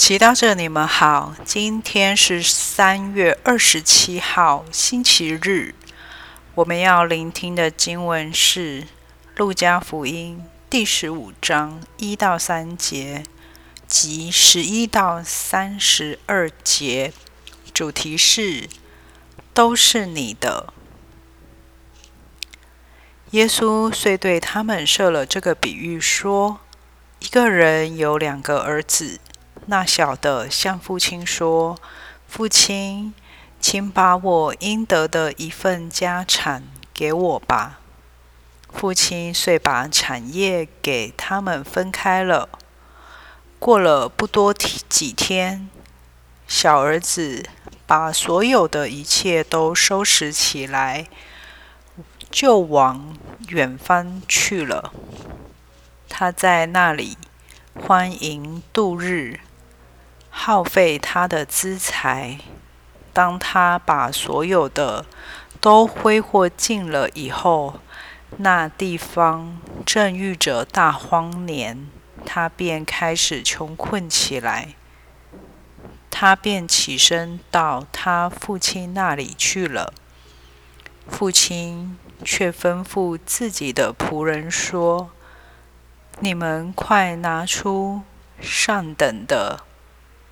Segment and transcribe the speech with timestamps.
[0.00, 5.74] 祈祷者，你们好，今天是三月二十七号，星期日。
[6.54, 8.80] 我们要聆听的经文是
[9.36, 13.24] 《路加福音》第十五章一到三节
[13.86, 17.12] 及十一到三十二节，
[17.74, 18.70] 主题是
[19.52, 20.72] “都是你的”。
[23.32, 26.60] 耶稣遂对他们设了这个比喻，说
[27.20, 29.20] ：“一个人有两个儿子。”
[29.66, 31.78] 那小的向父亲说
[32.26, 33.14] ：“父亲，
[33.60, 37.80] 请把我应得的一份家产给我吧。”
[38.72, 42.48] 父亲遂把产业给他们分开了。
[43.58, 45.68] 过了不多几天，
[46.48, 47.44] 小儿子
[47.86, 51.08] 把所有的一切都收拾起来，
[52.30, 53.16] 就往
[53.48, 54.92] 远方去了。
[56.08, 57.18] 他在那里
[57.74, 59.40] 欢迎度日。
[60.42, 62.38] 耗费他的资财。
[63.12, 65.04] 当他把所有的
[65.60, 67.78] 都挥霍尽了以后，
[68.38, 71.86] 那地方正遇着大荒年，
[72.24, 74.68] 他便开始穷困起来。
[76.10, 79.92] 他便起身到他父亲那里去了。
[81.06, 85.10] 父亲却吩咐自己的仆人说
[86.20, 88.00] ：“你们快拿出
[88.40, 89.64] 上等的。”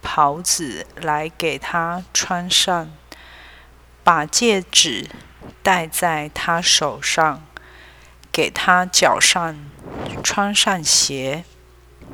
[0.03, 2.91] 袍子来给他穿上，
[4.03, 5.09] 把戒指
[5.63, 7.47] 戴在他手上，
[8.33, 9.57] 给他脚上
[10.25, 11.45] 穿上鞋，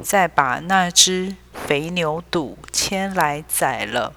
[0.03, 4.15] 再把那只肥牛肚牵来宰了。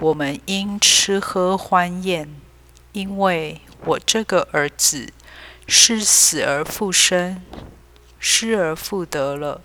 [0.00, 2.34] 我们因吃喝欢宴，
[2.92, 5.12] 因为我这个儿子
[5.66, 7.42] 是死而复生，
[8.18, 9.60] 失而复得了。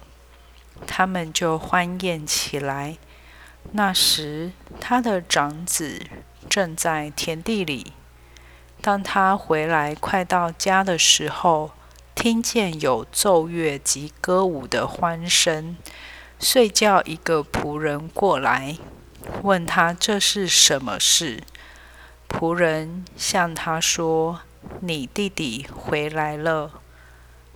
[0.87, 2.97] 他们就欢宴起来。
[3.71, 6.01] 那时，他的长子
[6.49, 7.93] 正在田地里。
[8.81, 11.71] 当他回来快到家的时候，
[12.15, 15.77] 听见有奏乐及歌舞的欢声，
[16.39, 18.77] 遂叫一个仆人过来，
[19.43, 21.43] 问他这是什么事。
[22.27, 24.41] 仆人向他说
[24.81, 26.81] ：“你弟弟回来了，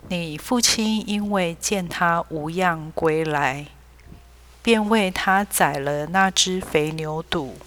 [0.08, 3.66] 你父亲因为见他无恙归来。”
[4.64, 7.58] 便为他宰了那只肥牛肚，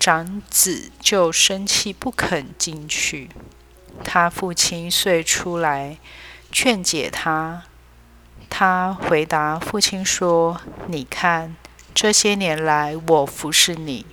[0.00, 3.30] 长子就生气不肯进去。
[4.02, 5.98] 他父亲遂出来
[6.50, 7.62] 劝解他。
[8.48, 10.60] 他回答父亲说
[10.90, 11.54] ：“你看，
[11.94, 14.04] 这些年来我服侍你，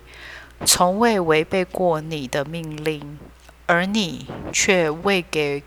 [0.63, 3.17] 从未违背过你的命令，
[3.65, 5.63] 而你却未给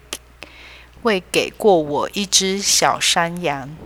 [1.02, 3.76] 未给过我一只小山羊。”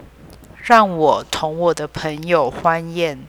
[0.64, 3.26] 让我同我的朋友欢宴，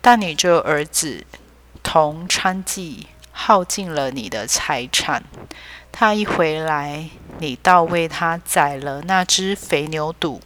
[0.00, 1.24] 但你这儿子
[1.84, 5.22] 同娼妓耗尽了你的财产。
[5.92, 10.40] 他一回来，你倒为他宰了那只肥牛肚。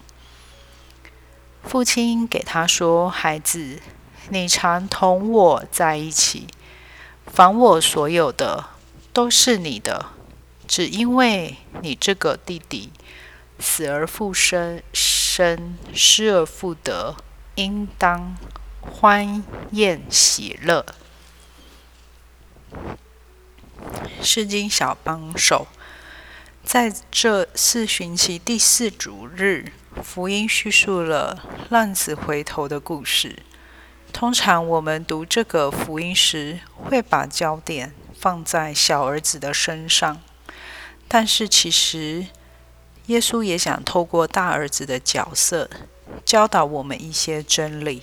[1.62, 3.80] 父亲给他说：“孩子，
[4.28, 6.46] 你常同我在一起，
[7.26, 8.66] 凡我所有的
[9.14, 10.10] 都是你的，
[10.68, 12.92] 只因为你这个弟弟
[13.58, 14.82] 死而复生。”
[15.34, 17.16] 生失而复得，
[17.54, 18.36] 应当
[18.82, 20.84] 欢宴喜乐。
[24.22, 25.68] 诗经小帮手，
[26.62, 29.72] 在这四旬期第四主日，
[30.04, 33.38] 福音叙述了浪子回头的故事。
[34.12, 40.20] 通常我们读这个福音时，会把焦点放在小儿子的身上，
[41.08, 42.26] 但是其实。
[43.06, 45.68] 耶稣也想透过大儿子的角色
[46.24, 48.02] 教导我们一些真理。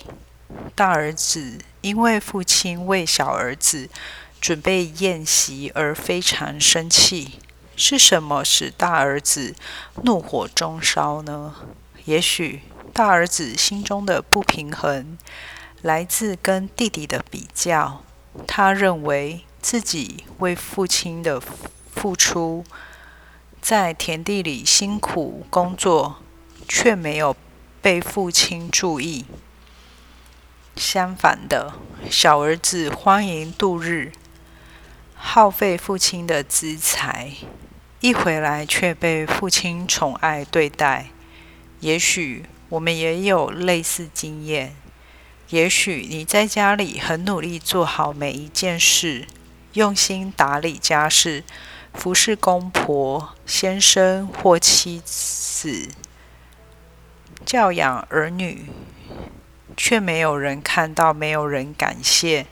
[0.76, 3.90] 大儿子因为父亲为小儿子
[4.42, 7.40] 准备宴席而非常生气，
[7.76, 9.56] 是什么使大儿子
[10.04, 11.56] 怒火中烧呢？
[12.06, 12.62] 也许
[12.94, 15.18] 大儿子心中的不平衡
[15.82, 18.04] 来自跟弟弟的比较，
[18.48, 21.42] 他认为自己为父亲的
[21.94, 22.64] 付出。
[23.62, 26.18] 在田地里辛苦工作，
[26.68, 27.36] 却没有
[27.82, 29.26] 被父亲注意。
[30.76, 31.74] 相反的，
[32.10, 34.12] 小儿子欢迎度日，
[35.14, 37.34] 耗费父亲的资财，
[38.00, 41.10] 一回来却被父亲宠爱对待。
[41.82, 44.76] 也许我们也有类似经验。
[45.50, 49.28] 也许你在家里很努力做好每一件事，
[49.74, 51.44] 用心打理家事。
[51.94, 55.90] 服侍公婆、先生或妻子，
[57.46, 58.68] 教养儿女，
[59.76, 62.46] 却没有人看到，没有人感谢；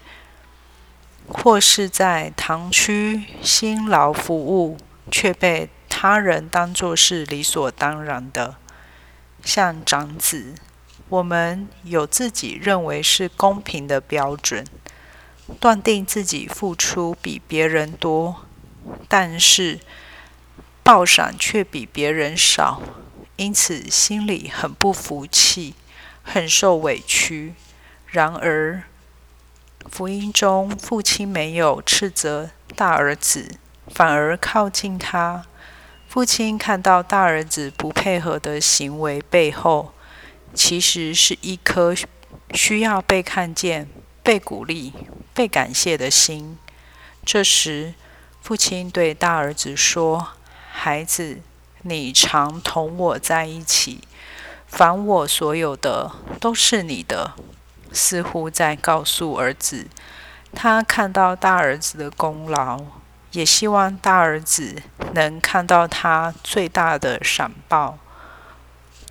[1.28, 4.78] 或是在堂区辛劳服务，
[5.10, 8.56] 却被他人当作是理所当然的。
[9.44, 10.56] 像长子，
[11.08, 14.66] 我们有自己认为是公平的标准，
[15.60, 18.47] 断定自己付出比别人多，
[19.08, 19.80] 但是
[20.84, 22.82] 报赏却比别人少。
[23.36, 25.76] 因此，心里很不服气，
[26.24, 27.54] 很受委屈。
[28.08, 28.84] 然而，
[29.92, 33.58] 福音中父亲没有斥责大儿子，
[33.88, 35.46] 反而靠近他。
[36.08, 39.94] 父亲看到大儿子不配合的行为背后，
[40.54, 41.94] 其实是一颗
[42.54, 43.88] 需要被看见、
[44.24, 44.94] 被鼓励、
[45.36, 46.58] 被感谢的心。
[47.24, 47.94] 这时，
[48.48, 50.30] 父亲对大儿子说
[50.72, 51.42] ：“孩子。”
[51.84, 54.08] 你常同我在一起，
[54.68, 57.34] 凡我所有的都是你的，
[57.92, 59.88] 似乎在告诉儿子，
[60.54, 62.86] 他看到大儿子的功劳，
[63.34, 64.82] 也希望大儿子
[65.14, 67.98] 能看到他最大的闪报，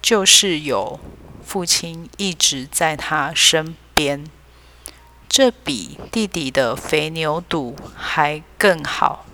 [0.01, 0.99] 就是有
[1.45, 4.25] 父亲一直在他身边，
[5.37, 9.27] 这比弟弟的肥牛肚还更好。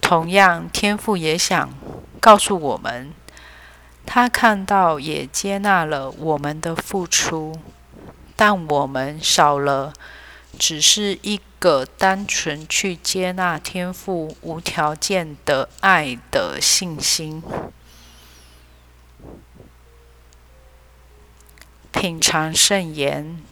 [0.00, 1.74] 同样，天父也想
[2.20, 3.12] 告诉我们，
[4.06, 7.58] 他看到也接纳了我们的付出，
[8.36, 9.92] 但我们少了
[10.56, 17.42] 只是一个单纯去接纳天父无条件的爱的信心。
[21.90, 23.42] 品尝圣言，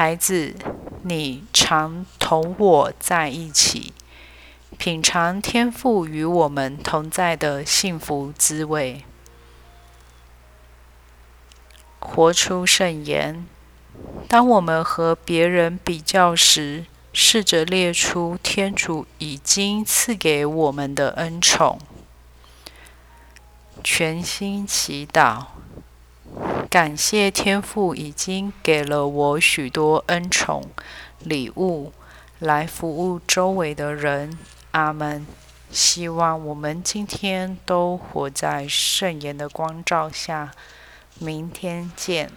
[0.00, 0.54] 孩子，
[1.02, 3.92] 你常同我在一起。
[4.76, 9.02] 品尝天赋与我们同在的幸福滋味，
[11.98, 13.44] 活出圣言。
[14.28, 21.80] 当我们和别人比较时，试着列出天主已经赐给我们的恩宠。
[23.82, 25.46] 全心祈祷，
[26.70, 30.64] 感谢天父已经给了我许多恩宠
[31.20, 31.92] 礼物，
[32.38, 34.38] 来服务周围的人。
[34.72, 35.26] 阿门。
[35.70, 40.52] 希望我们今天都活在圣言的光照下。
[41.18, 42.30] 明天见。